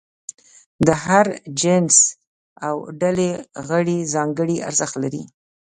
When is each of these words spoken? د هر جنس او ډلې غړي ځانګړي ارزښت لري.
د 0.85 0.87
هر 1.05 1.25
جنس 1.61 1.95
او 2.67 2.75
ډلې 3.01 3.29
غړي 3.67 3.99
ځانګړي 4.13 4.57
ارزښت 4.69 4.95
لري. 5.03 5.23